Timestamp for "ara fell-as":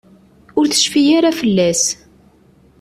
1.17-1.83